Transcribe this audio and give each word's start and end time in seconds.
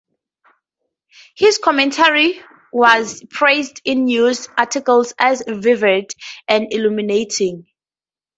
His 1.35 1.59
commentary 1.59 2.41
was 2.73 3.23
praised 3.29 3.83
in 3.85 4.05
news 4.05 4.47
articles 4.57 5.13
as 5.19 5.43
"vivid" 5.47 6.11
and 6.47 6.73
"illuminating". 6.73 7.67